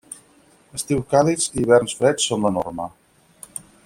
[0.77, 2.89] Estius càlids i hiverns freds són la norma.